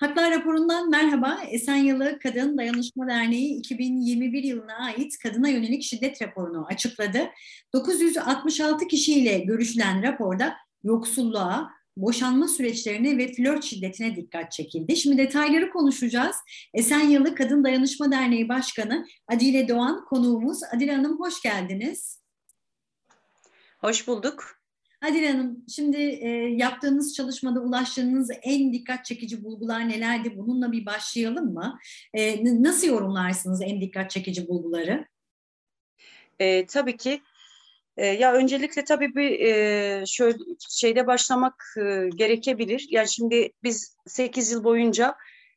Haklar 0.00 0.30
raporundan 0.30 0.90
merhaba. 0.90 1.40
Esenyalı 1.50 2.18
Kadın 2.18 2.58
Dayanışma 2.58 3.08
Derneği 3.08 3.58
2021 3.58 4.42
yılına 4.44 4.76
ait 4.76 5.18
kadına 5.18 5.48
yönelik 5.48 5.82
şiddet 5.82 6.22
raporunu 6.22 6.66
açıkladı. 6.66 7.18
966 7.72 8.86
kişiyle 8.88 9.38
görüşülen 9.38 10.02
raporda 10.02 10.56
yoksulluğa, 10.84 11.70
boşanma 11.96 12.48
süreçlerine 12.48 13.18
ve 13.18 13.32
flört 13.32 13.64
şiddetine 13.64 14.16
dikkat 14.16 14.52
çekildi. 14.52 14.96
Şimdi 14.96 15.18
detayları 15.18 15.70
konuşacağız. 15.70 16.36
Esenyalı 16.74 17.34
Kadın 17.34 17.64
Dayanışma 17.64 18.12
Derneği 18.12 18.48
Başkanı 18.48 19.06
Adile 19.28 19.68
Doğan 19.68 20.04
konuğumuz. 20.04 20.60
Adile 20.76 20.94
Hanım 20.94 21.20
hoş 21.20 21.42
geldiniz. 21.42 22.20
Hoş 23.78 24.08
bulduk. 24.08 24.59
Adil 25.02 25.26
Hanım, 25.26 25.64
şimdi 25.68 25.96
e, 25.96 26.28
yaptığınız 26.56 27.14
çalışmada 27.14 27.60
ulaştığınız 27.60 28.30
en 28.42 28.72
dikkat 28.72 29.04
çekici 29.04 29.44
bulgular 29.44 29.88
nelerdi? 29.88 30.36
Bununla 30.36 30.72
bir 30.72 30.86
başlayalım 30.86 31.54
mı? 31.54 31.78
E, 32.14 32.44
nasıl 32.62 32.86
yorumlarsınız 32.86 33.62
en 33.62 33.80
dikkat 33.80 34.10
çekici 34.10 34.48
bulguları? 34.48 35.06
E, 36.38 36.66
tabii 36.66 36.96
ki. 36.96 37.22
E, 37.96 38.06
ya 38.06 38.32
öncelikle 38.32 38.84
tabii 38.84 39.14
bir 39.14 39.40
e, 39.40 40.06
şöyle 40.06 40.38
şeyde 40.70 41.06
başlamak 41.06 41.74
e, 41.76 42.08
gerekebilir. 42.14 42.86
Yani 42.90 43.08
şimdi 43.08 43.52
biz 43.62 43.96
8 44.06 44.50
yıl 44.50 44.64
boyunca 44.64 45.14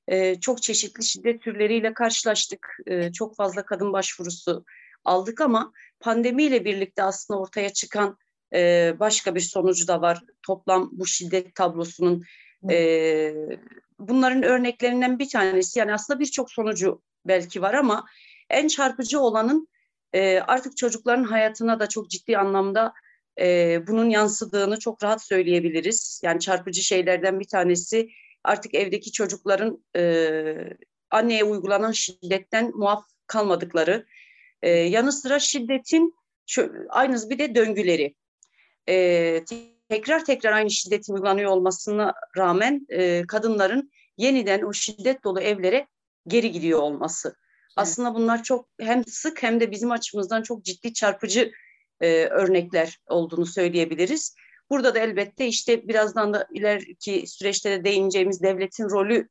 e, 0.08 0.40
çok 0.40 0.62
çeşitli 0.64 1.04
şiddet 1.04 1.42
türleriyle 1.42 1.94
karşılaştık. 1.94 2.78
E, 2.88 3.12
çok 3.12 3.36
fazla 3.36 3.66
kadın 3.66 3.94
başvurusu 3.94 4.66
aldık 5.06 5.42
ama 5.42 5.72
pandemiyle 6.00 6.66
birlikte 6.66 7.04
aslında 7.04 7.39
ortaya 7.39 7.70
çıkan 7.70 8.17
e, 8.54 8.94
başka 9.00 9.36
bir 9.36 9.40
sonucu 9.40 9.88
da 9.88 10.02
var. 10.02 10.23
Toplam 10.42 10.90
bu 10.92 11.06
şiddet 11.06 11.56
tablosunun 11.56 12.23
e, 12.72 13.34
bunların 14.00 14.44
örneklerinden 14.44 15.20
bir 15.20 15.30
tanesi. 15.30 15.80
Yani 15.80 15.94
aslında 15.94 16.20
birçok 16.20 16.52
sonucu 16.52 17.02
belki 17.26 17.62
var 17.62 17.73
ama 17.73 18.06
en 18.50 18.68
çarpıcı 18.68 19.20
olanın 19.20 19.68
e, 20.14 20.40
artık 20.40 20.78
çocukların 20.78 21.23
hayatına 21.23 21.80
da 21.80 21.90
çok 21.90 22.10
ciddi 22.10 22.38
anlamda 22.38 22.94
e, 23.40 23.80
bunun 23.88 24.10
yansıdığını 24.10 24.80
çok 24.80 25.04
rahat 25.04 25.23
söyleyebiliriz. 25.23 26.22
Yani 26.23 26.40
çarpıcı 26.40 26.82
şeylerden 26.82 27.40
bir 27.40 27.48
tanesi 27.48 28.10
artık 28.44 28.76
evdeki 28.76 29.12
çocukların 29.12 29.84
e, 29.95 30.54
anneye 31.12 31.44
uygulanan 31.44 31.92
şiddetten 31.92 32.72
muaf 32.76 33.04
kalmadıkları. 33.28 34.06
E, 34.62 34.70
yanı 34.70 35.12
sıra 35.12 35.40
şiddetin 35.40 36.16
şu, 36.45 36.73
aynı 36.90 37.30
bir 37.30 37.40
de 37.40 37.56
döngüleri 37.56 38.16
e, 38.89 39.44
tekrar 39.89 40.26
tekrar 40.26 40.52
aynı 40.52 40.72
şiddetin 40.72 41.14
uygulanıyor 41.14 41.52
olmasına 41.52 42.14
rağmen 42.38 42.86
e, 42.89 43.23
kadınların 43.28 43.92
yeniden 44.17 44.62
o 44.62 44.73
şiddet 44.73 45.23
dolu 45.23 45.42
evlere 45.42 45.88
geri 46.28 46.52
gidiyor 46.52 46.80
olması. 46.80 47.28
Evet. 47.28 47.38
Aslında 47.76 48.16
bunlar 48.16 48.44
çok 48.44 48.70
hem 48.80 49.06
sık 49.06 49.44
hem 49.44 49.59
de 49.59 49.72
bizim 49.72 49.92
açımızdan 49.92 50.42
çok 50.42 50.66
ciddi 50.66 50.94
çarpıcı 50.94 51.52
e, 52.02 52.26
örnekler 52.26 53.00
olduğunu 53.08 53.45
söyleyebiliriz. 53.45 54.36
Burada 54.70 54.95
da 54.95 55.00
elbette 55.00 55.48
işte 55.48 55.88
birazdan 55.88 56.34
da 56.34 56.48
ileriki 56.52 57.28
süreçte 57.28 57.72
de 57.72 57.84
değineceğimiz 57.84 58.42
devletin 58.42 58.89
rolü 58.89 59.30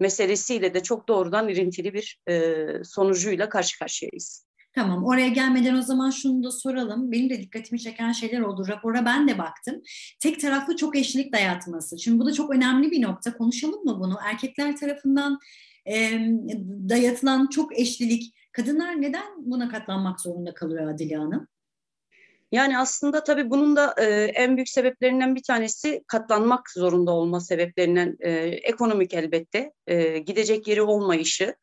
meselesiyle 0.00 0.74
de 0.74 0.82
çok 0.82 1.08
doğrudan 1.08 1.48
irintili 1.48 1.94
bir 1.94 2.20
e, 2.28 2.64
sonucuyla 2.84 3.48
karşı 3.48 3.78
karşıyayız. 3.78 4.49
Tamam 4.72 5.04
oraya 5.04 5.28
gelmeden 5.28 5.74
o 5.74 5.82
zaman 5.82 6.10
şunu 6.10 6.44
da 6.44 6.50
soralım. 6.50 7.12
Benim 7.12 7.30
de 7.30 7.42
dikkatimi 7.42 7.80
çeken 7.80 8.12
şeyler 8.12 8.40
oldu. 8.40 8.68
Rapora 8.68 9.04
ben 9.04 9.28
de 9.28 9.38
baktım. 9.38 9.82
Tek 10.20 10.40
taraflı 10.40 10.76
çok 10.76 10.96
eşlik 10.96 11.32
dayatması. 11.32 11.98
Şimdi 11.98 12.18
bu 12.18 12.26
da 12.26 12.32
çok 12.32 12.54
önemli 12.54 12.90
bir 12.90 13.02
nokta. 13.02 13.36
Konuşalım 13.36 13.84
mı 13.84 14.00
bunu? 14.00 14.18
Erkekler 14.24 14.76
tarafından 14.76 15.38
e, 15.86 16.10
dayatılan 16.88 17.46
çok 17.46 17.78
eşlilik. 17.78 18.34
Kadınlar 18.52 19.02
neden 19.02 19.26
buna 19.38 19.68
katlanmak 19.68 20.20
zorunda 20.20 20.54
kalıyor 20.54 20.90
Adile 20.90 21.16
Hanım? 21.16 21.48
Yani 22.52 22.78
aslında 22.78 23.24
tabii 23.24 23.50
bunun 23.50 23.76
da 23.76 23.94
e, 23.98 24.04
en 24.24 24.56
büyük 24.56 24.68
sebeplerinden 24.68 25.34
bir 25.34 25.42
tanesi 25.42 26.04
katlanmak 26.06 26.70
zorunda 26.70 27.10
olma 27.10 27.40
sebeplerinden 27.40 28.16
e, 28.20 28.30
ekonomik 28.46 29.14
elbette 29.14 29.72
e, 29.86 30.18
gidecek 30.18 30.68
yeri 30.68 30.82
olmayışı, 30.82 31.54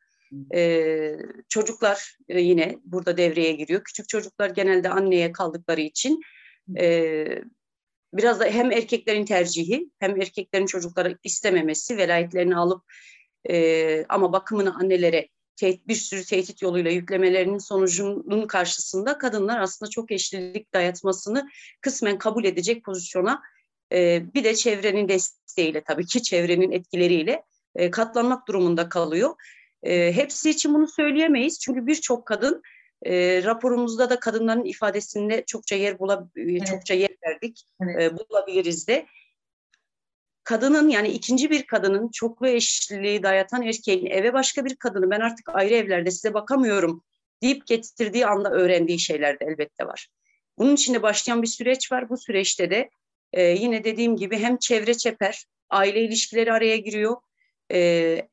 ee, 0.54 1.16
çocuklar 1.48 2.16
e, 2.28 2.40
yine 2.40 2.78
burada 2.84 3.16
devreye 3.16 3.52
giriyor. 3.52 3.84
Küçük 3.84 4.08
çocuklar 4.08 4.50
genelde 4.50 4.88
anneye 4.88 5.32
kaldıkları 5.32 5.80
için 5.80 6.20
e, 6.78 7.26
biraz 8.14 8.40
da 8.40 8.44
hem 8.44 8.72
erkeklerin 8.72 9.24
tercihi 9.24 9.90
hem 9.98 10.20
erkeklerin 10.20 10.66
çocukları 10.66 11.18
istememesi, 11.24 11.96
velayetlerini 11.96 12.56
alıp 12.56 12.82
e, 13.50 14.04
ama 14.08 14.32
bakımını 14.32 14.74
annelere 14.74 15.28
bir 15.62 15.94
sürü 15.94 16.24
tehdit 16.24 16.62
yoluyla 16.62 16.90
yüklemelerinin 16.90 17.58
sonucunun 17.58 18.46
karşısında 18.46 19.18
kadınlar 19.18 19.60
aslında 19.60 19.90
çok 19.90 20.12
eşlilik 20.12 20.74
dayatmasını 20.74 21.48
kısmen 21.80 22.18
kabul 22.18 22.44
edecek 22.44 22.84
pozisyona 22.84 23.42
e, 23.92 24.22
bir 24.34 24.44
de 24.44 24.54
çevrenin 24.54 25.08
desteğiyle 25.08 25.80
tabii 25.84 26.06
ki 26.06 26.22
çevrenin 26.22 26.72
etkileriyle 26.72 27.42
e, 27.74 27.90
katlanmak 27.90 28.48
durumunda 28.48 28.88
kalıyor. 28.88 29.34
E, 29.82 30.12
hepsi 30.12 30.50
için 30.50 30.74
bunu 30.74 30.88
söyleyemeyiz 30.88 31.60
çünkü 31.60 31.86
birçok 31.86 32.26
kadın 32.26 32.62
e, 33.06 33.42
raporumuzda 33.44 34.10
da 34.10 34.20
kadınların 34.20 34.64
ifadesinde 34.64 35.44
çokça 35.46 35.76
yer 35.76 35.98
bulab 35.98 36.26
evet. 36.36 36.66
çokça 36.66 36.94
yer 36.94 37.10
verdik. 37.26 37.64
Evet. 37.82 38.02
E, 38.02 38.16
bulabiliriz 38.16 38.88
de. 38.88 39.06
Kadının 40.44 40.88
yani 40.88 41.08
ikinci 41.08 41.50
bir 41.50 41.66
kadının 41.66 42.08
çoklu 42.08 42.48
eşliliği 42.48 43.22
dayatan 43.22 43.62
erkeğin 43.62 44.06
eve 44.06 44.32
başka 44.32 44.64
bir 44.64 44.76
kadını 44.76 45.10
ben 45.10 45.20
artık 45.20 45.48
ayrı 45.48 45.74
evlerde 45.74 46.10
size 46.10 46.34
bakamıyorum 46.34 47.04
deyip 47.42 47.66
getirdiği 47.66 48.26
anda 48.26 48.50
öğrendiği 48.50 48.98
şeyler 49.00 49.40
de 49.40 49.44
elbette 49.44 49.86
var. 49.86 50.08
Bunun 50.58 50.74
içinde 50.74 51.02
başlayan 51.02 51.42
bir 51.42 51.46
süreç 51.46 51.92
var. 51.92 52.08
Bu 52.08 52.16
süreçte 52.16 52.70
de 52.70 52.90
e, 53.32 53.42
yine 53.42 53.84
dediğim 53.84 54.16
gibi 54.16 54.38
hem 54.38 54.56
çevre 54.56 54.94
çeper, 54.94 55.44
aile 55.70 56.00
ilişkileri 56.00 56.52
araya 56.52 56.76
giriyor. 56.76 57.16
E, 57.72 58.28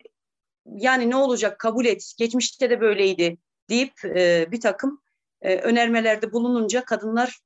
yani 0.66 1.10
ne 1.10 1.16
olacak 1.16 1.60
kabul 1.60 1.86
et, 1.86 2.14
geçmişte 2.18 2.70
de 2.70 2.82
böyleydi 2.82 3.38
deyip 3.70 4.06
e, 4.06 4.48
bir 4.52 4.60
takım 4.60 5.02
e, 5.42 5.56
önermelerde 5.56 6.32
bulununca 6.32 6.86
kadınlar 6.86 7.40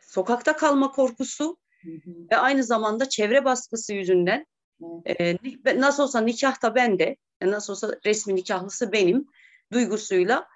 sokakta 0.00 0.56
kalma 0.56 0.90
korkusu 0.90 1.56
hı 1.82 1.90
hı. 1.90 2.10
ve 2.30 2.36
aynı 2.36 2.64
zamanda 2.64 3.08
çevre 3.08 3.44
baskısı 3.44 3.94
yüzünden 3.94 4.46
e, 5.06 5.36
nasıl 5.80 6.02
olsa 6.02 6.20
nikah 6.20 6.62
da 6.62 6.74
bende, 6.74 7.16
e, 7.40 7.50
nasıl 7.50 7.72
olsa 7.72 7.90
resmi 8.06 8.34
nikahlısı 8.34 8.92
benim 8.92 9.26
duygusuyla 9.72 10.48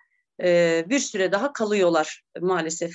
e, 0.43 0.85
bir 0.89 0.99
süre 0.99 1.33
daha 1.33 1.53
kalıyorlar 1.53 2.23
maalesef. 2.41 2.95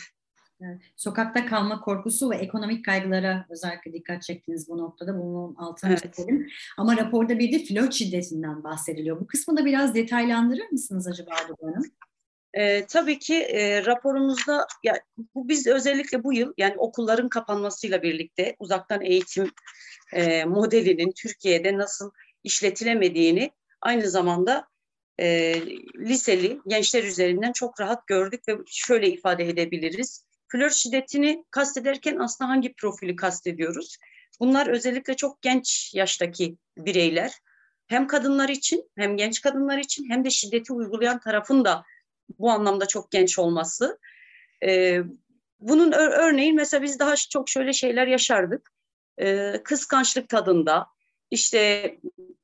Sokakta 0.95 1.45
kalma 1.45 1.81
korkusu 1.81 2.29
ve 2.29 2.35
ekonomik 2.35 2.85
kaygılara 2.85 3.45
özellikle 3.50 3.94
dikkat 3.94 4.23
çektiniz 4.23 4.69
bu 4.69 4.78
noktada. 4.78 5.18
Bunun 5.18 5.56
altını 5.56 5.91
evet. 5.91 6.01
çekelim. 6.01 6.47
Ama 6.78 6.97
raporda 6.97 7.40
bir 7.40 7.51
de 7.51 7.66
flört 7.66 7.94
şiddetinden 7.94 8.63
bahsediliyor. 8.63 9.19
Bu 9.19 9.28
kısmı 9.28 9.57
da 9.57 9.66
biraz 9.66 9.96
detaylandırır 9.96 10.72
mısınız 10.72 11.07
acaba 11.07 11.31
Duygu 11.47 11.67
Hanım? 11.67 11.84
E, 12.53 12.85
tabii 12.85 13.19
ki 13.19 13.35
e, 13.35 13.85
raporumuzda 13.85 14.67
ya, 14.84 15.00
bu 15.35 15.50
biz 15.50 15.67
özellikle 15.67 16.23
bu 16.23 16.34
yıl 16.34 16.53
yani 16.57 16.75
okulların 16.78 17.29
kapanmasıyla 17.29 18.03
birlikte 18.03 18.56
uzaktan 18.59 19.01
eğitim 19.01 19.51
e, 20.13 20.46
modelinin 20.46 21.12
Türkiye'de 21.12 21.78
nasıl 21.78 22.12
işletilemediğini 22.44 23.52
aynı 23.82 24.09
zamanda 24.09 24.67
e, 25.20 25.53
liseli 25.96 26.59
gençler 26.67 27.03
üzerinden 27.03 27.52
çok 27.52 27.82
rahat 27.82 28.08
gördük 28.08 28.41
ve 28.47 28.58
şöyle 28.67 29.09
ifade 29.09 29.49
edebiliriz. 29.49 30.27
Flört 30.47 30.73
şiddetini 30.73 31.46
kastederken 31.52 32.17
aslında 32.17 32.49
hangi 32.49 32.73
profili 32.73 33.16
kastediyoruz? 33.16 33.97
Bunlar 34.40 34.67
özellikle 34.67 35.16
çok 35.16 35.41
genç 35.41 35.94
yaştaki 35.94 36.58
bireyler. 36.78 37.32
Hem 37.88 38.08
kadınlar 38.08 38.49
için 38.49 38.91
hem 38.96 39.17
genç 39.17 39.41
kadınlar 39.41 39.78
için 39.78 40.09
hem 40.09 40.26
de 40.26 40.29
şiddeti 40.29 40.73
uygulayan 40.73 41.20
tarafın 41.20 41.66
da 41.66 41.84
bu 42.40 42.52
anlamda 42.52 42.85
çok 42.85 43.11
genç 43.11 43.40
olması. 43.40 43.99
Ee, 44.64 45.02
bunun 45.59 45.91
ör- 45.91 46.11
örneğin 46.11 46.55
mesela 46.55 46.84
biz 46.84 46.99
daha 46.99 47.16
çok 47.16 47.49
şöyle 47.49 47.73
şeyler 47.73 48.08
yaşardık. 48.08 48.72
Ee, 49.22 49.61
kıskançlık 49.64 50.29
tadında, 50.29 50.88
işte 51.32 51.91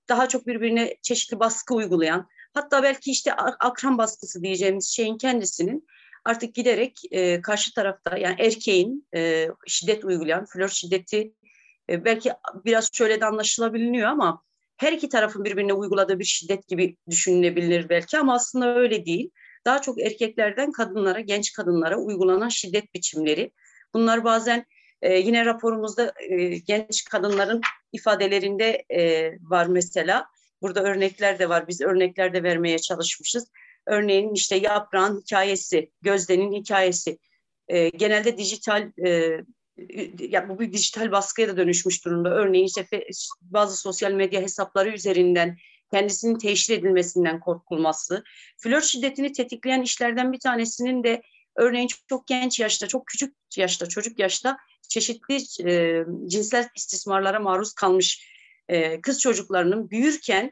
daha 0.09 0.27
çok 0.27 0.47
birbirine 0.47 0.95
çeşitli 1.01 1.39
baskı 1.39 1.73
uygulayan, 1.73 2.29
hatta 2.53 2.83
belki 2.83 3.11
işte 3.11 3.33
akran 3.33 3.97
baskısı 3.97 4.43
diyeceğimiz 4.43 4.87
şeyin 4.87 5.17
kendisinin 5.17 5.87
artık 6.25 6.55
giderek 6.55 6.99
e, 7.11 7.41
karşı 7.41 7.73
tarafta 7.73 8.17
yani 8.17 8.35
erkeğin 8.39 9.07
e, 9.15 9.47
şiddet 9.67 10.05
uygulayan, 10.05 10.45
flört 10.45 10.71
şiddeti 10.71 11.33
e, 11.89 12.05
belki 12.05 12.31
biraz 12.65 12.89
şöyle 12.93 13.21
de 13.21 13.25
anlaşılabiliyor 13.25 14.07
ama 14.07 14.43
her 14.77 14.93
iki 14.93 15.09
tarafın 15.09 15.45
birbirine 15.45 15.73
uyguladığı 15.73 16.19
bir 16.19 16.23
şiddet 16.23 16.67
gibi 16.67 16.97
düşünülebilir 17.09 17.89
belki 17.89 18.17
ama 18.17 18.33
aslında 18.33 18.75
öyle 18.75 19.05
değil. 19.05 19.29
Daha 19.65 19.81
çok 19.81 20.01
erkeklerden 20.01 20.71
kadınlara, 20.71 21.19
genç 21.19 21.53
kadınlara 21.53 21.97
uygulanan 21.97 22.49
şiddet 22.49 22.93
biçimleri. 22.93 23.51
Bunlar 23.93 24.23
bazen 24.23 24.65
e, 25.01 25.17
yine 25.17 25.45
raporumuzda 25.45 26.13
e, 26.29 26.57
genç 26.57 27.03
kadınların 27.03 27.61
ifadelerinde 27.93 28.85
e, 28.89 29.31
var 29.41 29.65
mesela. 29.65 30.25
Burada 30.61 30.83
örnekler 30.83 31.39
de 31.39 31.49
var. 31.49 31.67
Biz 31.67 31.81
örnekler 31.81 32.33
de 32.33 32.43
vermeye 32.43 32.79
çalışmışız. 32.79 33.47
Örneğin 33.85 34.33
işte 34.33 34.55
yaprağın 34.55 35.21
hikayesi, 35.21 35.91
gözdenin 36.01 36.53
hikayesi. 36.53 37.17
E, 37.67 37.89
genelde 37.89 38.37
dijital 38.37 38.91
e, 39.05 39.39
ya 40.19 40.49
bu 40.49 40.59
bir 40.59 40.73
dijital 40.73 41.11
baskıya 41.11 41.47
da 41.47 41.57
dönüşmüş 41.57 42.05
durumda. 42.05 42.29
Örneğin 42.29 42.65
işte 42.65 42.87
bazı 43.41 43.77
sosyal 43.77 44.11
medya 44.11 44.41
hesapları 44.41 44.89
üzerinden 44.89 45.57
kendisinin 45.91 46.37
teşhir 46.37 46.77
edilmesinden 46.77 47.39
korkulması. 47.39 48.23
Flört 48.57 48.83
şiddetini 48.83 49.31
tetikleyen 49.31 49.81
işlerden 49.81 50.31
bir 50.31 50.39
tanesinin 50.39 51.03
de 51.03 51.21
örneğin 51.55 51.89
çok 52.09 52.27
genç 52.27 52.59
yaşta, 52.59 52.87
çok 52.87 53.07
küçük 53.07 53.35
yaşta, 53.57 53.85
çocuk 53.89 54.19
yaşta 54.19 54.57
çeşitli 54.89 55.37
e, 55.69 56.05
cinsel 56.27 56.69
istismarlara 56.75 57.39
maruz 57.39 57.73
kalmış 57.73 58.27
e, 58.67 59.01
kız 59.01 59.19
çocuklarının 59.19 59.89
büyürken 59.89 60.51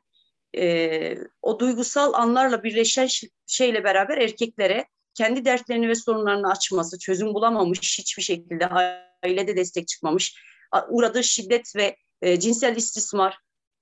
e, 0.58 1.18
o 1.42 1.60
duygusal 1.60 2.14
anlarla 2.14 2.64
birleşen 2.64 3.08
şeyle 3.48 3.84
beraber 3.84 4.18
erkeklere 4.18 4.88
kendi 5.14 5.46
dertlerini 5.46 5.90
ve 5.90 5.96
sorunlarını 5.96 6.52
açması, 6.52 7.00
çözüm 7.00 7.34
bulamamış 7.34 8.00
hiçbir 8.00 8.24
şekilde 8.24 8.68
ailede 9.24 9.56
destek 9.56 9.88
çıkmamış, 9.88 10.36
uğradığı 10.90 11.24
şiddet 11.24 11.76
ve 11.76 11.98
e, 12.22 12.40
cinsel 12.40 12.76
istismar, 12.76 13.38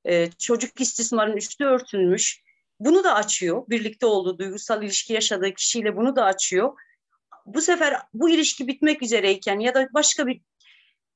e, 0.05 0.31
çocuk 0.31 0.81
istismarın 0.81 1.37
üstü 1.37 1.65
örtülmüş. 1.65 2.43
Bunu 2.79 3.03
da 3.03 3.15
açıyor. 3.15 3.63
Birlikte 3.69 4.05
olduğu 4.05 4.39
duygusal 4.39 4.83
ilişki 4.83 5.13
yaşadığı 5.13 5.53
kişiyle 5.53 5.97
bunu 5.97 6.15
da 6.15 6.25
açıyor. 6.25 6.73
Bu 7.45 7.61
sefer 7.61 7.93
bu 8.13 8.29
ilişki 8.29 8.67
bitmek 8.67 9.03
üzereyken 9.03 9.59
ya 9.59 9.73
da 9.73 9.87
başka 9.93 10.27
bir 10.27 10.41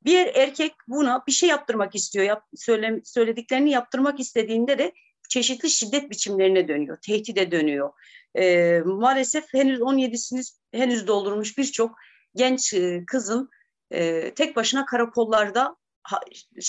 bir 0.05 0.27
erkek 0.35 0.73
buna 0.87 1.23
bir 1.27 1.31
şey 1.31 1.49
yaptırmak 1.49 1.95
istiyor. 1.95 2.25
Yap, 2.25 2.43
söyle, 2.55 3.01
söylediklerini 3.03 3.71
yaptırmak 3.71 4.19
istediğinde 4.19 4.77
de 4.77 4.93
çeşitli 5.33 5.69
şiddet 5.69 6.09
biçimlerine 6.09 6.67
dönüyor. 6.67 6.97
Tehdide 6.97 7.51
dönüyor. 7.51 7.91
E, 8.35 8.79
maalesef 8.85 9.53
henüz 9.53 9.79
17'sini 9.79 10.53
henüz 10.71 11.07
doldurmuş 11.07 11.57
birçok 11.57 11.95
genç 12.35 12.73
e, 12.73 13.03
kızın 13.07 13.49
e, 13.91 14.33
tek 14.33 14.55
başına 14.55 14.85
karakollarda 14.85 15.75
ha, 16.03 16.19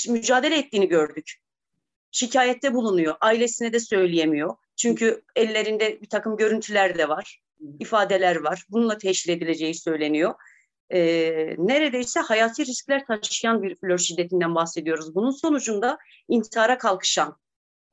mücadele 0.08 0.58
ettiğini 0.58 0.88
gördük. 0.88 1.32
Şikayette 2.10 2.74
bulunuyor. 2.74 3.14
Ailesine 3.20 3.72
de 3.72 3.80
söyleyemiyor. 3.80 4.56
Çünkü 4.76 5.22
ellerinde 5.36 6.00
bir 6.02 6.08
takım 6.08 6.36
görüntüler 6.36 6.98
de 6.98 7.08
var, 7.08 7.42
ifadeler 7.80 8.36
var. 8.36 8.64
Bununla 8.68 8.98
teşhir 8.98 9.32
edileceği 9.32 9.74
söyleniyor. 9.74 10.34
E, 10.90 11.00
neredeyse 11.58 12.20
hayati 12.20 12.66
riskler 12.66 13.06
taşıyan 13.06 13.62
bir 13.62 13.76
flör 13.76 13.98
şiddetinden 13.98 14.54
bahsediyoruz. 14.54 15.14
Bunun 15.14 15.30
sonucunda 15.30 15.98
intihara 16.28 16.78
kalkışan, 16.78 17.36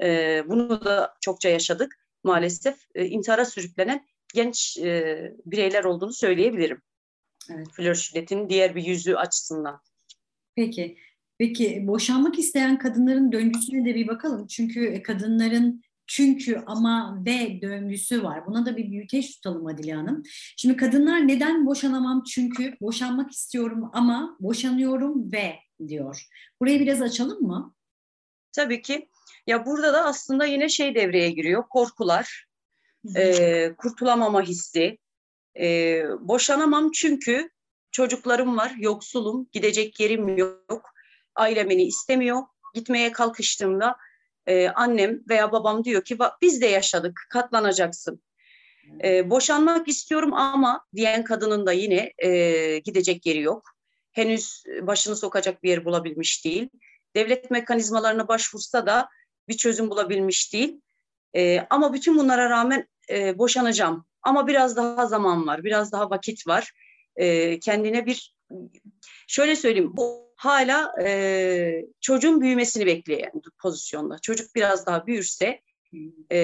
e, 0.02 0.44
bunu 0.48 0.86
da 0.86 1.14
çokça 1.22 1.50
yaşadık 1.50 2.06
maalesef. 2.24 2.78
E, 2.96 3.06
intihara 3.06 3.46
sürüklenen 3.46 4.08
genç 4.34 4.78
e, 4.78 5.34
bireyler 5.46 5.84
olduğunu 5.84 6.14
söyleyebilirim. 6.14 6.82
Evet. 7.50 7.68
Flör 7.72 7.96
şiddetinin 7.96 8.50
diğer 8.50 8.76
bir 8.76 8.84
yüzü 8.84 9.14
açısından. 9.14 9.82
Peki. 10.56 10.98
Peki 11.38 11.88
boşanmak 11.88 12.40
isteyen 12.40 12.78
kadınların 12.78 13.32
döngüsüne 13.32 13.86
de 13.86 13.96
bir 13.96 14.08
bakalım. 14.08 14.48
Çünkü 14.48 14.86
e, 14.86 15.04
kadınların 15.04 15.82
çünkü 16.08 16.64
ama 16.66 17.24
ve 17.26 17.62
döngüsü 17.62 18.24
var. 18.24 18.46
Buna 18.46 18.66
da 18.66 18.78
bir 18.78 18.92
büyüteç 18.92 19.36
tutalım 19.36 19.68
Adile 19.68 19.94
Hanım. 19.94 20.24
Şimdi 20.58 20.78
kadınlar 20.78 21.28
neden 21.28 21.66
boşanamam 21.66 22.24
çünkü 22.24 22.76
boşanmak 22.82 23.32
istiyorum 23.32 23.90
ama 23.94 24.38
boşanıyorum 24.40 25.32
ve 25.32 25.56
diyor. 25.88 26.28
Burayı 26.60 26.80
biraz 26.80 27.02
açalım 27.02 27.42
mı? 27.42 27.76
Tabii 28.52 28.82
ki. 28.82 29.10
Ya 29.48 29.66
burada 29.66 29.94
da 29.94 30.06
aslında 30.06 30.46
yine 30.46 30.70
şey 30.70 30.96
devreye 30.96 31.32
giriyor. 31.32 31.64
Korkular, 31.70 32.46
e, 33.16 33.74
kurtulamama 33.78 34.42
hissi, 34.42 34.98
e, 35.60 36.04
boşanamam 36.20 36.92
çünkü 36.92 37.50
çocuklarım 37.92 38.58
var, 38.58 38.74
yoksulum, 38.78 39.48
gidecek 39.52 40.00
yerim 40.00 40.38
yok, 40.38 40.90
ailem 41.36 41.70
beni 41.70 41.84
istemiyor. 41.84 42.42
Gitmeye 42.74 43.12
kalkıştığımda 43.12 43.96
e, 44.48 44.70
annem 44.70 45.20
veya 45.30 45.52
babam 45.52 45.84
diyor 45.84 46.04
ki 46.04 46.18
biz 46.42 46.62
de 46.62 46.68
yaşadık, 46.68 47.20
katlanacaksın. 47.30 48.24
E, 49.04 49.30
boşanmak 49.30 49.88
istiyorum 49.88 50.34
ama 50.34 50.86
diyen 50.96 51.24
kadının 51.24 51.66
da 51.66 51.72
yine 51.72 52.14
e, 52.18 52.80
gidecek 52.80 53.26
yeri 53.26 53.42
yok. 53.42 53.64
Henüz 54.12 54.64
başını 54.82 55.16
sokacak 55.16 55.64
bir 55.64 55.70
yer 55.70 55.86
bulabilmiş 55.86 56.46
değil. 56.46 56.70
Devlet 57.16 57.52
mekanizmalarına 57.52 58.28
başvursa 58.28 58.86
da 58.86 59.10
bir 59.52 59.58
çözüm 59.58 59.90
bulabilmiş 59.90 60.54
değil. 60.54 60.82
E, 61.36 61.68
ama 61.70 61.94
bütün 61.94 62.18
bunlara 62.18 62.50
rağmen 62.50 62.88
e, 63.10 63.38
boşanacağım. 63.38 64.06
Ama 64.24 64.48
biraz 64.48 64.76
daha 64.76 65.06
zaman 65.06 65.48
var, 65.48 65.64
biraz 65.64 65.92
daha 65.92 66.10
vakit 66.10 66.48
var. 66.48 66.72
E, 67.16 67.60
kendine 67.60 68.06
bir, 68.06 68.36
şöyle 69.28 69.56
söyleyeyim, 69.56 69.92
bu 69.94 70.34
hala 70.36 70.94
e, 71.04 71.86
çocuğun 72.02 72.42
büyümesini 72.42 72.86
bekleyen 72.86 73.32
pozisyonda. 73.62 74.18
Çocuk 74.22 74.56
biraz 74.56 74.86
daha 74.86 75.08
büyürse 75.08 75.62
e, 76.32 76.38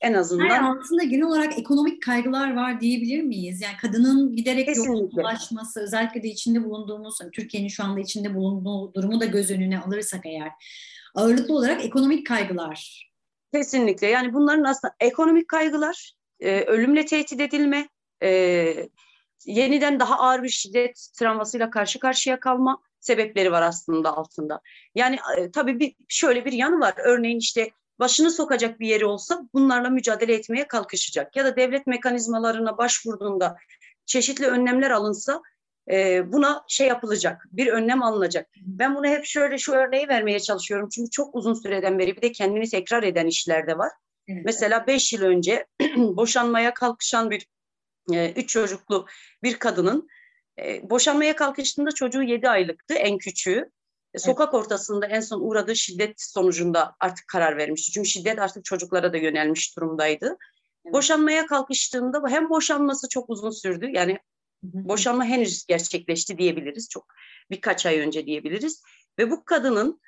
en 0.00 0.14
azından... 0.14 0.44
Yani 0.44 0.78
aslında 0.80 1.02
genel 1.02 1.24
olarak 1.24 1.58
ekonomik 1.58 2.02
kaygılar 2.02 2.56
var 2.56 2.80
diyebilir 2.80 3.22
miyiz? 3.22 3.60
Yani 3.60 3.76
kadının 3.80 4.36
giderek 4.36 4.76
yoksullaşması, 4.76 5.80
özellikle 5.80 6.22
de 6.22 6.28
içinde 6.28 6.64
bulunduğumuz, 6.64 7.20
hani 7.20 7.30
Türkiye'nin 7.30 7.68
şu 7.68 7.84
anda 7.84 8.00
içinde 8.00 8.34
bulunduğu 8.34 8.94
durumu 8.94 9.20
da 9.20 9.24
göz 9.24 9.50
önüne 9.50 9.80
alırsak 9.80 10.26
eğer, 10.26 10.50
ağırlıklı 11.14 11.54
olarak 11.54 11.84
ekonomik 11.84 12.26
kaygılar. 12.26 13.10
Kesinlikle. 13.54 14.06
Yani 14.06 14.32
bunların 14.32 14.64
aslında 14.64 14.94
ekonomik 15.00 15.48
kaygılar, 15.48 16.12
e, 16.40 16.60
ölümle 16.60 17.06
tehdit 17.06 17.40
edilme, 17.40 17.88
e, 18.22 18.74
yeniden 19.46 20.00
daha 20.00 20.18
ağır 20.18 20.42
bir 20.42 20.48
şiddet 20.48 21.08
travmasıyla 21.18 21.70
karşı 21.70 21.98
karşıya 21.98 22.40
kalma 22.40 22.82
sebepleri 23.00 23.52
var 23.52 23.62
aslında 23.62 24.16
altında. 24.16 24.60
Yani 24.94 25.18
e, 25.38 25.50
tabii 25.50 25.80
bir 25.80 25.94
şöyle 26.08 26.44
bir 26.44 26.52
yanı 26.52 26.80
var. 26.80 26.94
Örneğin 27.04 27.38
işte 27.38 27.70
başını 27.98 28.30
sokacak 28.30 28.80
bir 28.80 28.88
yeri 28.88 29.06
olsa 29.06 29.48
bunlarla 29.54 29.90
mücadele 29.90 30.34
etmeye 30.34 30.68
kalkışacak. 30.68 31.36
Ya 31.36 31.44
da 31.44 31.56
devlet 31.56 31.86
mekanizmalarına 31.86 32.78
başvurduğunda 32.78 33.56
çeşitli 34.06 34.46
önlemler 34.46 34.90
alınsa 34.90 35.42
e, 35.90 36.32
buna 36.32 36.64
şey 36.68 36.86
yapılacak, 36.86 37.42
bir 37.52 37.66
önlem 37.66 38.02
alınacak. 38.02 38.48
Ben 38.56 38.96
bunu 38.96 39.06
hep 39.06 39.24
şöyle 39.24 39.58
şu 39.58 39.72
örneği 39.72 40.08
vermeye 40.08 40.40
çalışıyorum. 40.40 40.88
Çünkü 40.88 41.10
çok 41.10 41.34
uzun 41.34 41.54
süreden 41.54 41.98
beri 41.98 42.16
bir 42.16 42.22
de 42.22 42.32
kendini 42.32 42.70
tekrar 42.70 43.02
eden 43.02 43.26
işler 43.26 43.66
de 43.66 43.78
var. 43.78 43.90
Evet. 44.28 44.42
Mesela 44.44 44.86
beş 44.86 45.12
yıl 45.12 45.22
önce 45.22 45.66
boşanmaya 45.96 46.74
kalkışan 46.74 47.30
bir 47.30 47.46
e, 48.12 48.32
üç 48.32 48.48
çocuklu 48.48 49.06
bir 49.42 49.58
kadının 49.58 50.08
e, 50.58 50.90
boşanmaya 50.90 51.36
kalkıştığında 51.36 51.92
çocuğu 51.92 52.22
yedi 52.22 52.48
aylıktı 52.48 52.94
en 52.94 53.18
küçüğü. 53.18 53.70
E, 54.14 54.18
sokak 54.18 54.54
ortasında 54.54 55.06
en 55.06 55.20
son 55.20 55.40
uğradığı 55.40 55.76
şiddet 55.76 56.22
sonucunda 56.22 56.94
artık 57.00 57.28
karar 57.28 57.56
vermişti. 57.56 57.92
Çünkü 57.92 58.08
şiddet 58.08 58.38
artık 58.38 58.64
çocuklara 58.64 59.12
da 59.12 59.16
yönelmiş 59.16 59.76
durumdaydı. 59.76 60.26
Evet. 60.84 60.94
Boşanmaya 60.94 61.46
kalkıştığında 61.46 62.22
hem 62.28 62.50
boşanması 62.50 63.08
çok 63.08 63.30
uzun 63.30 63.50
sürdü. 63.50 63.90
Yani 63.92 64.18
Boşanma 64.64 65.24
henüz 65.24 65.66
gerçekleşti 65.66 66.38
diyebiliriz. 66.38 66.88
Çok 66.88 67.06
birkaç 67.50 67.86
ay 67.86 67.98
önce 67.98 68.26
diyebiliriz. 68.26 68.82
Ve 69.18 69.30
bu 69.30 69.44
kadının 69.44 70.00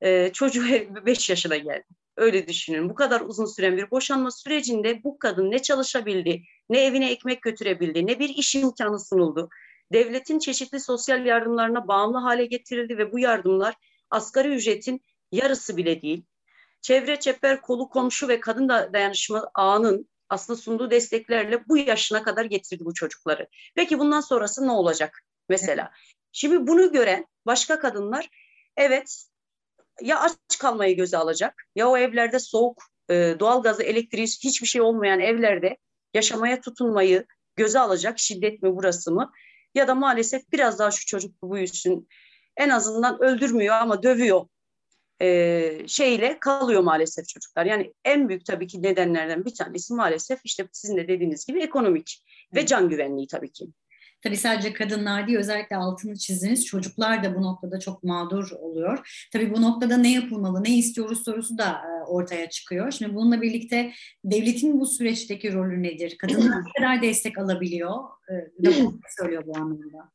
e, 0.00 0.32
çocuğu 0.32 0.64
5 1.06 1.30
yaşına 1.30 1.56
geldi. 1.56 1.86
Öyle 2.16 2.48
düşünün. 2.48 2.88
Bu 2.88 2.94
kadar 2.94 3.20
uzun 3.20 3.46
süren 3.46 3.76
bir 3.76 3.90
boşanma 3.90 4.30
sürecinde 4.30 5.04
bu 5.04 5.18
kadın 5.18 5.50
ne 5.50 5.58
çalışabildi, 5.58 6.42
ne 6.68 6.84
evine 6.84 7.10
ekmek 7.10 7.42
götürebildi, 7.42 8.06
ne 8.06 8.18
bir 8.18 8.28
iş 8.28 8.54
imkanı 8.54 9.00
sunuldu. 9.00 9.48
Devletin 9.92 10.38
çeşitli 10.38 10.80
sosyal 10.80 11.26
yardımlarına 11.26 11.88
bağımlı 11.88 12.18
hale 12.18 12.46
getirildi 12.46 12.98
ve 12.98 13.12
bu 13.12 13.18
yardımlar 13.18 13.74
asgari 14.10 14.48
ücretin 14.48 15.00
yarısı 15.32 15.76
bile 15.76 16.02
değil. 16.02 16.24
Çevre, 16.80 17.20
çeper, 17.20 17.60
kolu, 17.60 17.88
komşu 17.88 18.28
ve 18.28 18.40
kadın 18.40 18.68
dayanışma 18.68 19.50
ağının 19.54 20.08
aslında 20.28 20.58
sunduğu 20.58 20.90
desteklerle 20.90 21.68
bu 21.68 21.78
yaşına 21.78 22.22
kadar 22.22 22.44
getirdi 22.44 22.84
bu 22.84 22.94
çocukları. 22.94 23.48
Peki 23.74 23.98
bundan 23.98 24.20
sonrası 24.20 24.66
ne 24.66 24.70
olacak 24.70 25.22
mesela? 25.48 25.92
Şimdi 26.32 26.66
bunu 26.66 26.92
gören 26.92 27.26
başka 27.46 27.78
kadınlar 27.78 28.30
evet 28.76 29.24
ya 30.00 30.20
aç 30.20 30.58
kalmayı 30.58 30.96
göze 30.96 31.16
alacak 31.16 31.62
ya 31.74 31.88
o 31.88 31.96
evlerde 31.96 32.38
soğuk, 32.38 32.82
e, 33.10 33.36
doğalgazı, 33.40 33.82
elektriği 33.82 34.26
hiçbir 34.26 34.66
şey 34.66 34.82
olmayan 34.82 35.20
evlerde 35.20 35.76
yaşamaya 36.14 36.60
tutunmayı 36.60 37.26
göze 37.56 37.80
alacak 37.80 38.18
şiddet 38.18 38.62
mi 38.62 38.76
burası 38.76 39.12
mı? 39.12 39.32
Ya 39.74 39.88
da 39.88 39.94
maalesef 39.94 40.52
biraz 40.52 40.78
daha 40.78 40.90
şu 40.90 41.06
çocuk 41.06 41.42
büyüsün 41.42 42.08
en 42.56 42.68
azından 42.68 43.22
öldürmüyor 43.22 43.74
ama 43.74 44.02
dövüyor 44.02 44.46
e, 45.20 45.88
şeyle 45.88 46.38
kalıyor 46.40 46.82
maalesef 46.82 47.28
çocuklar. 47.28 47.66
Yani 47.66 47.94
en 48.04 48.28
büyük 48.28 48.46
tabii 48.46 48.66
ki 48.66 48.82
nedenlerden 48.82 49.44
bir 49.44 49.54
tanesi 49.54 49.94
maalesef 49.94 50.40
işte 50.44 50.68
sizin 50.72 50.96
de 50.96 51.08
dediğiniz 51.08 51.46
gibi 51.46 51.62
ekonomik 51.62 52.24
ve 52.54 52.66
can 52.66 52.88
güvenliği 52.88 53.26
tabii 53.26 53.52
ki. 53.52 53.66
Tabii 54.24 54.36
sadece 54.36 54.72
kadınlar 54.72 55.26
değil 55.26 55.38
özellikle 55.38 55.76
altını 55.76 56.18
çizdiniz 56.18 56.66
çocuklar 56.66 57.24
da 57.24 57.34
bu 57.34 57.42
noktada 57.42 57.80
çok 57.80 58.04
mağdur 58.04 58.50
oluyor. 58.50 59.26
Tabii 59.32 59.54
bu 59.54 59.62
noktada 59.62 59.96
ne 59.96 60.12
yapılmalı, 60.12 60.64
ne 60.64 60.76
istiyoruz 60.76 61.24
sorusu 61.24 61.58
da 61.58 61.70
e, 61.70 62.04
ortaya 62.04 62.50
çıkıyor. 62.50 62.90
Şimdi 62.90 63.14
bununla 63.14 63.42
birlikte 63.42 63.92
devletin 64.24 64.80
bu 64.80 64.86
süreçteki 64.86 65.52
rolü 65.52 65.82
nedir? 65.82 66.18
Kadınlar 66.18 66.64
ne 66.64 66.82
kadar 66.82 67.02
destek 67.02 67.38
alabiliyor? 67.38 67.98
Ne 68.58 68.70
söylüyor 69.18 69.42
bu 69.46 69.56
anlamda? 69.56 70.10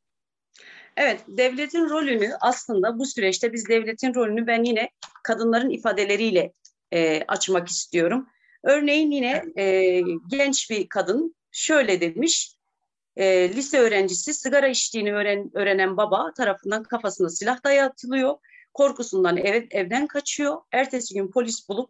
Evet, 0.97 1.21
devletin 1.27 1.89
rolünü 1.89 2.29
aslında 2.41 2.99
bu 2.99 3.05
süreçte 3.05 3.53
biz 3.53 3.69
devletin 3.69 4.13
rolünü 4.13 4.47
ben 4.47 4.63
yine 4.63 4.89
kadınların 5.23 5.69
ifadeleriyle 5.69 6.53
e, 6.91 7.23
açmak 7.27 7.67
istiyorum. 7.67 8.27
Örneğin 8.63 9.11
yine 9.11 9.43
e, 9.57 10.01
genç 10.29 10.69
bir 10.69 10.89
kadın 10.89 11.35
şöyle 11.51 12.01
demiş, 12.01 12.58
e, 13.15 13.49
lise 13.55 13.79
öğrencisi 13.79 14.33
sigara 14.33 14.67
içtiğini 14.67 15.13
öğren, 15.13 15.51
öğrenen 15.53 15.97
baba 15.97 16.33
tarafından 16.33 16.83
kafasına 16.83 17.29
silah 17.29 17.63
dayatılıyor. 17.63 18.35
Korkusundan 18.73 19.37
ev, 19.37 19.67
evden 19.71 20.07
kaçıyor. 20.07 20.57
Ertesi 20.71 21.13
gün 21.13 21.31
polis 21.31 21.69
bulup 21.69 21.89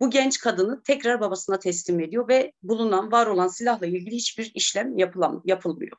bu 0.00 0.10
genç 0.10 0.38
kadını 0.38 0.82
tekrar 0.82 1.20
babasına 1.20 1.58
teslim 1.58 2.00
ediyor 2.00 2.28
ve 2.28 2.52
bulunan, 2.62 3.12
var 3.12 3.26
olan 3.26 3.48
silahla 3.48 3.86
ilgili 3.86 4.14
hiçbir 4.14 4.52
işlem 4.54 4.98
yapılam, 4.98 5.42
yapılmıyor. 5.44 5.96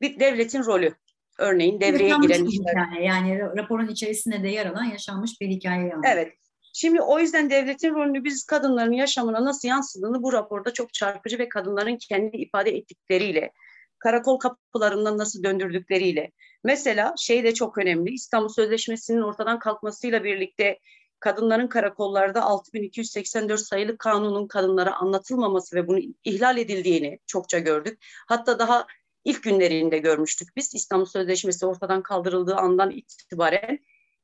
Bir 0.00 0.20
devletin 0.20 0.64
rolü 0.64 0.94
örneğin 1.38 1.80
devreye 1.80 2.08
yaşanmış 2.08 2.28
giren 2.28 2.44
işler. 2.44 2.72
Hikaye. 2.72 3.06
Yani 3.06 3.40
raporun 3.40 3.88
içerisinde 3.88 4.42
de 4.42 4.48
yer 4.48 4.66
alan 4.66 4.84
yaşanmış 4.84 5.40
bir 5.40 5.48
hikaye. 5.48 5.88
Yani. 5.88 6.02
Evet. 6.06 6.32
Şimdi 6.72 7.02
o 7.02 7.18
yüzden 7.18 7.50
devletin 7.50 7.94
rolünü 7.94 8.24
biz 8.24 8.44
kadınların 8.44 8.92
yaşamına 8.92 9.44
nasıl 9.44 9.68
yansıdığını 9.68 10.22
bu 10.22 10.32
raporda 10.32 10.72
çok 10.72 10.94
çarpıcı 10.94 11.38
ve 11.38 11.48
kadınların 11.48 11.96
kendi 11.96 12.36
ifade 12.36 12.70
ettikleriyle, 12.70 13.52
karakol 13.98 14.38
kapılarından 14.38 15.18
nasıl 15.18 15.42
döndürdükleriyle. 15.42 16.30
Mesela 16.64 17.14
şey 17.18 17.44
de 17.44 17.54
çok 17.54 17.78
önemli. 17.78 18.10
İstanbul 18.10 18.48
Sözleşmesi'nin 18.48 19.22
ortadan 19.22 19.58
kalkmasıyla 19.58 20.24
birlikte 20.24 20.78
kadınların 21.20 21.68
karakollarda 21.68 22.42
6284 22.42 23.60
sayılı 23.60 23.98
kanunun 23.98 24.48
kadınlara 24.48 24.94
anlatılmaması 24.94 25.76
ve 25.76 25.88
bunun 25.88 26.16
ihlal 26.24 26.58
edildiğini 26.58 27.18
çokça 27.26 27.58
gördük. 27.58 27.98
Hatta 28.28 28.58
daha 28.58 28.86
ilk 29.24 29.42
günlerinde 29.42 29.98
görmüştük 29.98 30.56
biz. 30.56 30.74
İstanbul 30.74 31.06
Sözleşmesi 31.06 31.66
ortadan 31.66 32.02
kaldırıldığı 32.02 32.56
andan 32.56 32.90
itibaren 32.90 33.78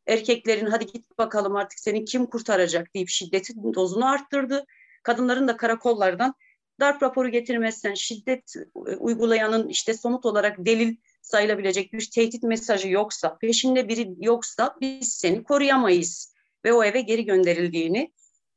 erkeklerin 0.06 0.66
hadi 0.66 0.86
git 0.86 1.18
bakalım 1.18 1.56
artık 1.56 1.78
seni 1.78 2.04
kim 2.04 2.26
kurtaracak 2.26 2.94
deyip 2.94 3.08
şiddetin 3.08 3.74
dozunu 3.74 4.06
arttırdı. 4.06 4.64
Kadınların 5.02 5.48
da 5.48 5.56
karakollardan 5.56 6.34
darp 6.80 7.02
raporu 7.02 7.28
getirmezsen 7.28 7.94
şiddet 7.94 8.54
uygulayanın 8.98 9.68
işte 9.68 9.94
somut 9.94 10.26
olarak 10.26 10.56
delil 10.58 10.96
sayılabilecek 11.22 11.92
bir 11.92 12.10
tehdit 12.10 12.42
mesajı 12.42 12.88
yoksa, 12.88 13.38
peşinde 13.38 13.88
biri 13.88 14.14
yoksa 14.18 14.76
biz 14.80 15.12
seni 15.12 15.44
koruyamayız 15.44 16.34
ve 16.64 16.72
o 16.72 16.84
eve 16.84 17.00
geri 17.00 17.24
gönderildiğini 17.24 18.12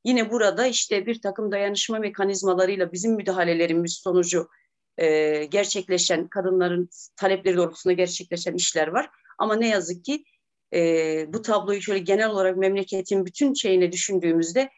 yine 0.06 0.32
burada 0.32 0.68
işte 0.68 1.06
bir 1.06 1.22
takım 1.22 1.52
dayanışma 1.52 2.00
mekanizmalarıyla 2.00 2.92
bizim 2.92 3.14
müdahalelerimiz 3.14 3.94
sonucu 3.94 4.50
e, 4.98 5.46
gerçekleşen 5.46 6.28
kadınların 6.28 6.90
talepleri 7.16 7.58
doğrultusunda 7.58 7.94
gerçekleşen 7.94 8.54
işler 8.54 8.88
var. 8.88 9.10
Ama 9.38 9.56
ne 9.56 9.68
yazık 9.68 10.06
ki 10.06 10.24
e, 10.74 11.34
bu 11.34 11.42
tabloyu 11.42 11.82
şöyle 11.82 12.00
genel 12.00 12.30
olarak 12.30 12.58
memleketin 12.58 13.26
bütün 13.26 13.54
şeyini 13.54 13.92
düşündüğümüzde 13.92 14.70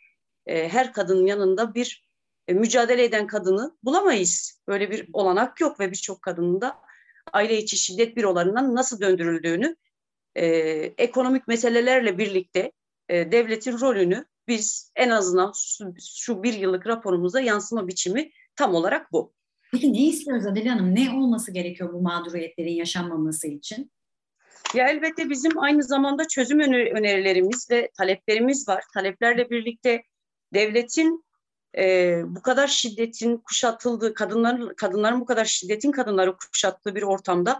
e, 0.45 0.69
her 0.69 0.93
kadının 0.93 1.25
yanında 1.25 1.75
bir 1.75 2.03
e, 2.47 2.53
mücadele 2.53 3.03
eden 3.03 3.27
kadını 3.27 3.77
bulamayız. 3.83 4.61
Böyle 4.67 4.91
bir 4.91 5.09
olanak 5.13 5.61
yok 5.61 5.79
ve 5.79 5.91
birçok 5.91 6.21
kadının 6.21 6.61
da 6.61 6.77
aile 7.33 7.57
içi 7.57 7.77
şiddet 7.77 8.17
bürolarından 8.17 8.75
nasıl 8.75 9.01
döndürüldüğünü 9.01 9.75
e, 10.35 10.45
ekonomik 10.97 11.47
meselelerle 11.47 12.17
birlikte 12.17 12.71
e, 13.09 13.31
devletin 13.31 13.79
rolünü 13.79 14.25
biz 14.47 14.91
en 14.95 15.09
azından 15.09 15.51
şu, 15.55 15.93
şu 16.17 16.43
bir 16.43 16.53
yıllık 16.53 16.87
raporumuza 16.87 17.41
yansıma 17.41 17.87
biçimi 17.87 18.31
tam 18.55 18.75
olarak 18.75 19.11
bu. 19.11 19.33
Peki 19.71 19.93
ne 19.93 20.07
istiyoruz 20.07 20.45
Adile 20.45 20.69
Hanım? 20.69 20.95
Ne 20.95 21.11
olması 21.11 21.51
gerekiyor 21.51 21.93
bu 21.93 22.01
mağduriyetlerin 22.01 22.73
yaşanmaması 22.73 23.47
için? 23.47 23.91
Ya 24.73 24.89
elbette 24.89 25.29
bizim 25.29 25.59
aynı 25.59 25.83
zamanda 25.83 26.27
çözüm 26.27 26.59
önerilerimiz 26.59 27.67
ve 27.71 27.89
taleplerimiz 27.97 28.67
var. 28.67 28.83
Taleplerle 28.93 29.49
birlikte 29.49 30.03
devletin 30.53 31.25
e, 31.77 32.15
bu 32.25 32.41
kadar 32.41 32.67
şiddetin 32.67 33.37
kuşatıldığı, 33.37 34.13
kadınların 34.13 34.73
kadınların 34.73 35.21
bu 35.21 35.25
kadar 35.25 35.45
şiddetin 35.45 35.91
kadınları 35.91 36.35
kuşattığı 36.37 36.95
bir 36.95 37.01
ortamda 37.01 37.59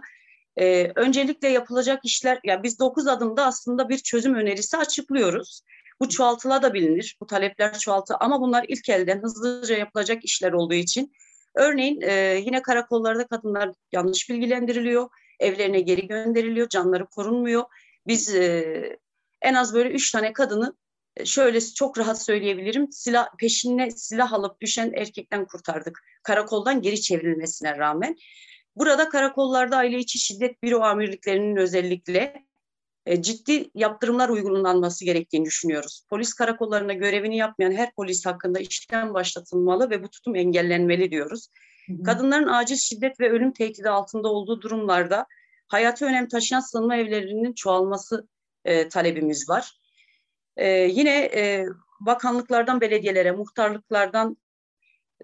e, 0.56 0.92
öncelikle 0.96 1.48
yapılacak 1.48 2.04
işler, 2.04 2.40
ya 2.44 2.62
biz 2.62 2.78
dokuz 2.78 3.06
adımda 3.06 3.46
aslında 3.46 3.88
bir 3.88 3.98
çözüm 3.98 4.34
önerisi 4.34 4.76
açıklıyoruz. 4.76 5.62
Bu 6.00 6.08
çoğaltılabilir, 6.08 7.16
bu 7.20 7.26
talepler 7.26 7.78
çoğaltı 7.78 8.14
ama 8.16 8.40
bunlar 8.40 8.64
ilk 8.68 8.88
elden 8.88 9.22
hızlıca 9.22 9.76
yapılacak 9.76 10.24
işler 10.24 10.52
olduğu 10.52 10.74
için 10.74 11.12
Örneğin 11.54 12.00
e, 12.00 12.42
yine 12.44 12.62
karakollarda 12.62 13.26
kadınlar 13.26 13.70
yanlış 13.92 14.30
bilgilendiriliyor, 14.30 15.08
evlerine 15.40 15.80
geri 15.80 16.06
gönderiliyor, 16.06 16.68
canları 16.68 17.06
korunmuyor. 17.06 17.64
Biz 18.06 18.34
e, 18.34 18.98
en 19.42 19.54
az 19.54 19.74
böyle 19.74 19.90
üç 19.90 20.10
tane 20.10 20.32
kadını 20.32 20.76
e, 21.16 21.24
şöyle 21.24 21.60
çok 21.60 21.98
rahat 21.98 22.22
söyleyebilirim. 22.22 22.92
Silah 22.92 23.28
peşine 23.38 23.90
silah 23.90 24.32
alıp 24.32 24.60
düşen 24.60 24.92
erkekten 24.96 25.46
kurtardık. 25.46 25.98
Karakoldan 26.22 26.82
geri 26.82 27.00
çevrilmesine 27.00 27.78
rağmen. 27.78 28.16
Burada 28.76 29.08
karakollarda 29.08 29.76
aile 29.76 29.98
içi 29.98 30.18
şiddet 30.18 30.62
büro 30.62 30.80
amirliklerinin 30.80 31.56
özellikle 31.56 32.46
e, 33.06 33.22
ciddi 33.22 33.70
yaptırımlar 33.74 34.28
uygulanması 34.28 35.04
gerektiğini 35.04 35.44
düşünüyoruz. 35.44 36.06
Polis 36.10 36.34
karakollarında 36.34 36.92
görevini 36.92 37.36
yapmayan 37.36 37.72
her 37.72 37.94
polis 37.94 38.26
hakkında 38.26 38.60
işlem 38.60 39.14
başlatılmalı 39.14 39.90
ve 39.90 40.02
bu 40.02 40.10
tutum 40.10 40.36
engellenmeli 40.36 41.10
diyoruz. 41.10 41.48
Kadınların 42.04 42.48
acil 42.48 42.76
şiddet 42.76 43.20
ve 43.20 43.30
ölüm 43.30 43.52
tehdidi 43.52 43.90
altında 43.90 44.28
olduğu 44.28 44.62
durumlarda 44.62 45.26
hayatı 45.68 46.06
önem 46.06 46.28
taşıyan 46.28 46.60
sığınma 46.60 46.96
evlerinin 46.96 47.52
çoğalması 47.52 48.28
e, 48.64 48.88
talebimiz 48.88 49.48
var. 49.48 49.72
E, 50.56 50.68
yine 50.68 51.24
e, 51.24 51.66
bakanlıklardan 52.00 52.80
belediyelere, 52.80 53.32
muhtarlıklardan 53.32 54.36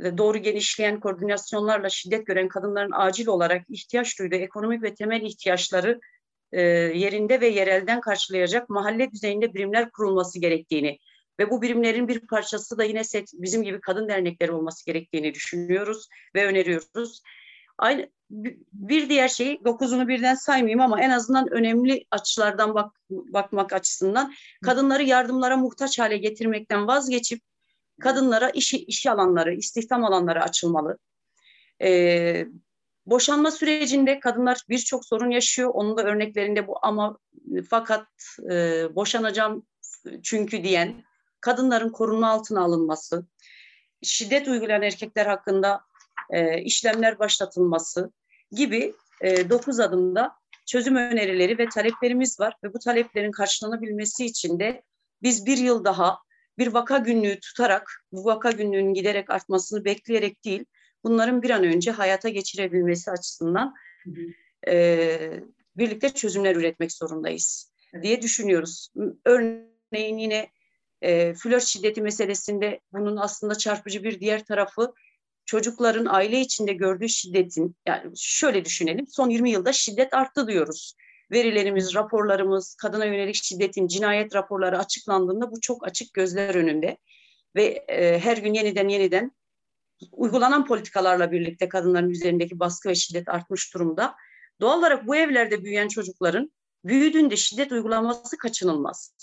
e, 0.01 0.19
doğru 0.19 0.39
genişleyen 0.39 1.01
koordinasyonlarla 1.01 1.89
şiddet 1.89 2.27
gören 2.27 2.49
kadınların 2.49 2.93
acil 2.95 3.27
olarak 3.27 3.71
ihtiyaç 3.71 4.19
duyduğu 4.19 4.37
ekonomik 4.37 4.83
ve 4.83 4.95
temel 4.95 5.23
ihtiyaçları 5.23 6.01
e, 6.53 6.61
yerinde 6.95 7.41
ve 7.41 7.49
yerelden 7.49 8.01
karşılayacak 8.01 8.69
mahalle 8.69 9.11
düzeyinde 9.11 9.55
birimler 9.55 9.91
kurulması 9.91 10.41
gerektiğini 10.41 10.99
ve 11.39 11.51
bu 11.51 11.63
birimlerin 11.63 12.09
bir 12.09 12.21
parçası 12.21 12.79
da 12.79 12.85
yine 12.85 13.05
set, 13.05 13.31
bizim 13.35 13.63
gibi 13.63 13.81
kadın 13.81 14.09
dernekleri 14.09 14.53
olması 14.53 14.87
gerektiğini 14.87 15.35
düşünüyoruz 15.35 16.09
ve 16.35 16.47
öneriyoruz. 16.47 17.23
Aynı 17.79 18.09
bir 18.73 19.09
diğer 19.09 19.29
şey 19.29 19.65
dokuzunu 19.65 20.09
birden 20.09 20.35
saymayayım 20.35 20.81
ama 20.81 21.01
en 21.01 21.11
azından 21.11 21.51
önemli 21.51 22.05
açılardan 22.11 22.75
bak, 22.75 22.93
bakmak 23.11 23.73
açısından 23.73 24.35
kadınları 24.65 25.03
yardımlara 25.03 25.57
muhtaç 25.57 25.99
hale 25.99 26.17
getirmekten 26.17 26.87
vazgeçip 26.87 27.43
kadınlara 28.01 28.51
iş, 28.51 28.75
iş 28.75 29.07
alanları, 29.07 29.55
istihdam 29.55 30.05
alanları 30.05 30.43
açılmalı. 30.43 30.99
Ee, 31.83 32.47
Boşanma 33.11 33.51
sürecinde 33.51 34.21
kadınlar 34.21 34.63
birçok 34.69 35.05
sorun 35.05 35.31
yaşıyor. 35.31 35.71
Onun 35.75 35.97
da 35.97 36.03
örneklerinde 36.03 36.67
bu 36.67 36.79
ama 36.83 37.19
fakat 37.71 38.07
e, 38.51 38.87
boşanacağım 38.95 39.67
çünkü 40.23 40.65
diyen 40.65 41.05
kadınların 41.41 41.89
korunma 41.89 42.31
altına 42.31 42.61
alınması, 42.61 43.27
şiddet 44.03 44.49
uygulayan 44.49 44.83
erkekler 44.83 45.27
hakkında 45.27 45.81
e, 46.31 46.63
işlemler 46.63 47.19
başlatılması 47.19 48.13
gibi 48.53 48.95
e, 49.21 49.51
dokuz 49.51 49.81
adımda 49.81 50.33
çözüm 50.67 50.97
önerileri 50.97 51.59
ve 51.59 51.69
taleplerimiz 51.69 52.41
var 52.41 52.55
ve 52.65 52.75
bu 52.75 52.79
taleplerin 52.79 53.33
karşılanabilmesi 53.33 54.25
için 54.25 54.61
de 54.61 54.83
biz 55.23 55.47
bir 55.47 55.59
yıl 55.59 55.85
daha 55.85 56.19
bir 56.59 56.67
vaka 56.67 56.99
günlüğü 56.99 57.41
tutarak 57.41 58.05
bu 58.13 58.25
vaka 58.25 58.51
günlüğünün 58.51 58.95
giderek 58.95 59.31
artmasını 59.31 59.85
bekleyerek 59.85 60.45
değil 60.45 60.65
bunların 61.05 61.43
bir 61.43 61.51
an 61.51 61.65
önce 61.65 61.91
hayata 61.91 62.29
geçirebilmesi 62.29 63.11
açısından 63.11 63.75
e, 64.69 65.41
birlikte 65.77 66.11
çözümler 66.11 66.57
üretmek 66.57 66.93
zorundayız 66.93 67.73
diye 68.03 68.23
düşünüyoruz. 68.23 68.93
Örneğin 69.25 70.19
yine 70.19 70.51
e, 71.03 71.35
flört 71.35 71.65
şiddeti 71.65 72.03
meselesinde 72.03 72.81
bunun 72.93 73.17
aslında 73.17 73.55
çarpıcı 73.55 74.05
bir 74.05 74.21
diğer 74.21 74.45
tarafı 74.45 74.93
çocukların 75.47 76.07
aile 76.07 76.41
içinde 76.41 76.73
gördüğü 76.73 77.09
şiddetin 77.09 77.77
yani 77.87 78.13
şöyle 78.17 78.65
düşünelim 78.65 79.07
son 79.07 79.31
20 79.31 79.51
yılda 79.51 79.73
şiddet 79.73 80.15
arttı 80.15 80.49
diyoruz. 80.49 80.95
Verilerimiz, 81.31 81.95
raporlarımız, 81.95 82.75
kadına 82.75 83.05
yönelik 83.05 83.35
şiddetin 83.35 83.87
cinayet 83.87 84.35
raporları 84.35 84.79
açıklandığında 84.79 85.51
bu 85.51 85.61
çok 85.61 85.87
açık 85.87 86.15
gözler 86.15 86.55
önünde 86.55 86.97
ve 87.57 87.65
e, 87.89 88.19
her 88.19 88.37
gün 88.37 88.55
yeniden 88.55 88.89
yeniden 88.89 89.33
uygulanan 90.13 90.67
politikalarla 90.67 91.33
birlikte 91.33 91.69
kadınların 91.69 92.11
üzerindeki 92.11 92.61
baskı 92.61 92.89
ve 92.89 92.95
şiddet 92.95 93.29
artmış 93.29 93.75
durumda. 93.75 94.15
Doğal 94.61 94.79
olarak 94.79 95.07
bu 95.07 95.17
evlerde 95.17 95.65
büyüyen 95.65 95.89
çocukların 95.89 96.53
büyüdüğünde 96.85 97.37
şiddet 97.37 97.73
uygulaması 97.73 98.39
kaçınılmaz. 98.39 99.15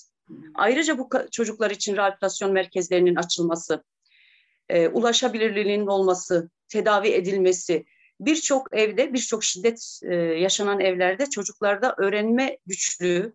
Ayrıca 0.56 0.98
bu 0.98 1.10
çocuklar 1.32 1.72
için 1.72 1.96
rehabilitasyon 1.96 2.52
merkezlerinin 2.52 3.16
açılması, 3.16 3.84
e, 4.70 4.88
ulaşabilirliğinin 4.88 5.88
olması, 5.88 6.50
tedavi 6.70 7.08
edilmesi, 7.08 7.86
birçok 8.20 8.78
evde, 8.78 9.14
birçok 9.14 9.44
şiddet 9.44 10.00
e, 10.04 10.16
yaşanan 10.16 10.80
evlerde 10.80 11.26
çocuklarda 11.26 11.96
öğrenme 11.98 12.58
güçlüğü 12.66 13.34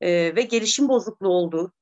e, 0.00 0.36
ve 0.36 0.42
gelişim 0.42 0.88
bozukluğu 0.88 1.28
olduğu 1.28 1.72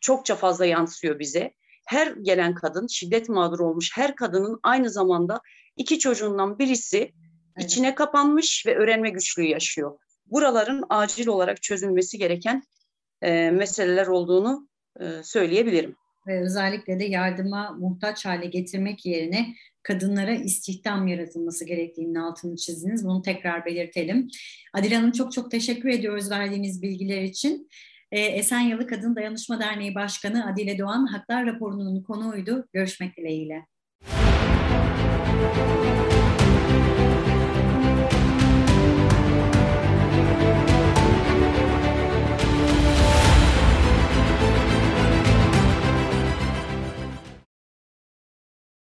çokça 0.00 0.36
fazla 0.36 0.66
yansıyor 0.66 1.18
bize. 1.18 1.54
Her 1.86 2.06
gelen 2.06 2.54
kadın, 2.54 2.86
şiddet 2.86 3.28
mağduru 3.28 3.64
olmuş 3.64 3.90
her 3.96 4.16
kadının 4.16 4.60
aynı 4.62 4.90
zamanda 4.90 5.40
iki 5.76 5.98
çocuğundan 5.98 6.58
birisi 6.58 6.98
evet. 7.56 7.70
içine 7.70 7.94
kapanmış 7.94 8.66
ve 8.66 8.76
öğrenme 8.76 9.10
güçlüğü 9.10 9.46
yaşıyor. 9.46 9.98
Buraların 10.26 10.84
acil 10.88 11.26
olarak 11.26 11.62
çözülmesi 11.62 12.18
gereken 12.18 12.62
e, 13.22 13.50
meseleler 13.50 14.06
olduğunu 14.06 14.68
e, 15.00 15.22
söyleyebilirim. 15.22 15.96
Ve 16.26 16.42
özellikle 16.42 17.00
de 17.00 17.04
yardıma 17.04 17.76
muhtaç 17.78 18.26
hale 18.26 18.46
getirmek 18.46 19.06
yerine 19.06 19.46
kadınlara 19.82 20.34
istihdam 20.34 21.06
yaratılması 21.06 21.64
gerektiğinin 21.64 22.14
altını 22.14 22.56
çizdiniz. 22.56 23.04
Bunu 23.04 23.22
tekrar 23.22 23.64
belirtelim. 23.64 24.28
Adil 24.74 24.92
Hanım 24.92 25.12
çok 25.12 25.32
çok 25.32 25.50
teşekkür 25.50 25.88
ediyoruz 25.88 26.30
verdiğiniz 26.30 26.82
bilgiler 26.82 27.22
için. 27.22 27.68
E, 28.12 28.20
Esenyalı 28.20 28.86
Kadın 28.86 29.16
Dayanışma 29.16 29.60
Derneği 29.60 29.94
Başkanı 29.94 30.52
Adile 30.52 30.78
Doğan 30.78 31.06
Haklar 31.06 31.46
raporunun 31.46 32.02
konuğuydu. 32.02 32.68
Görüşmek 32.72 33.16
dileğiyle. 33.16 33.66
Müzik 35.36 36.15